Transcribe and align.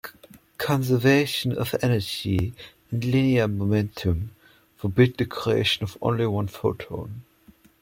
Conservation 0.57 1.55
of 1.55 1.75
energy 1.83 2.55
and 2.89 3.05
linear 3.05 3.47
momentum 3.47 4.31
forbid 4.75 5.15
the 5.17 5.27
creation 5.27 5.83
of 5.83 5.95
only 6.01 6.25
one 6.25 6.47
photon. 6.47 7.21